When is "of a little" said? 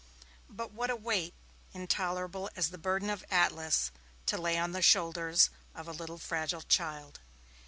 5.75-6.17